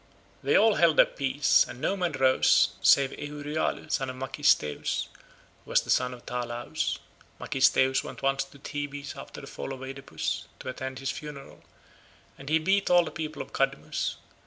They 0.41 0.55
all 0.55 0.77
held 0.77 0.97
their 0.97 1.05
peace, 1.05 1.63
and 1.69 1.79
no 1.79 1.95
man 1.95 2.13
rose 2.13 2.69
save 2.81 3.11
Euryalus 3.19 3.93
son 3.93 4.09
of 4.09 4.15
Mecisteus, 4.15 5.09
who 5.63 5.69
was 5.69 5.83
son 5.93 6.11
of 6.15 6.25
Talaus. 6.25 6.97
Mecisteus 7.39 8.03
went 8.03 8.23
once 8.23 8.43
to 8.45 8.57
Thebes 8.57 9.13
after 9.15 9.41
the 9.41 9.45
fall 9.45 9.73
of 9.73 9.83
Oedipus, 9.83 10.47
to 10.57 10.69
attend 10.69 10.97
his 10.97 11.11
funeral, 11.11 11.63
and 12.35 12.49
he 12.49 12.57
beat 12.57 12.89
all 12.89 13.05
the 13.05 13.11
people 13.11 13.43
of 13.43 13.53
Cadmus. 13.53 14.15